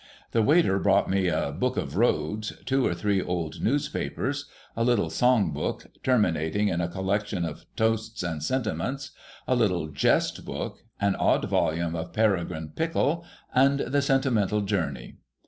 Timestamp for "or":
2.87-2.95